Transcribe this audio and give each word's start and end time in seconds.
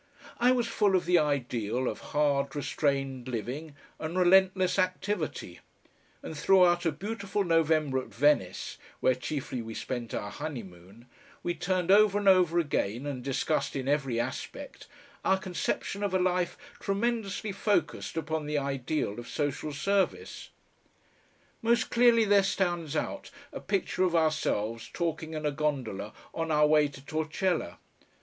I 0.39 0.51
was 0.51 0.65
full 0.67 0.95
of 0.95 1.05
the 1.05 1.19
ideal 1.19 1.87
of 1.87 1.99
hard 1.99 2.55
restrained 2.55 3.27
living 3.27 3.75
and 3.99 4.17
relentless 4.17 4.79
activity, 4.79 5.59
and 6.23 6.35
throughout 6.35 6.87
a 6.87 6.91
beautiful 6.91 7.43
November 7.43 7.99
at 7.99 8.07
Venice, 8.07 8.79
where 8.99 9.13
chiefly 9.13 9.61
we 9.61 9.75
spent 9.75 10.15
our 10.15 10.31
honeymoon, 10.31 11.05
we 11.43 11.53
turned 11.53 11.91
over 11.91 12.17
and 12.17 12.27
over 12.27 12.57
again 12.57 13.05
and 13.05 13.23
discussed 13.23 13.75
in 13.75 13.87
every 13.87 14.19
aspect 14.19 14.87
our 15.23 15.37
conception 15.37 16.01
of 16.01 16.15
a 16.15 16.19
life 16.19 16.57
tremendously 16.79 17.51
focussed 17.51 18.17
upon 18.17 18.47
the 18.47 18.57
ideal 18.57 19.19
of 19.19 19.27
social 19.27 19.71
service. 19.71 20.49
Most 21.61 21.91
clearly 21.91 22.25
there 22.25 22.41
stands 22.41 22.95
out 22.95 23.29
a 23.53 23.59
picture 23.59 24.01
of 24.01 24.15
ourselves 24.15 24.89
talking 24.91 25.35
in 25.35 25.45
a 25.45 25.51
gondola 25.51 26.11
on 26.33 26.49
our 26.49 26.65
way 26.65 26.87
to 26.87 27.05
Torcella. 27.05 27.77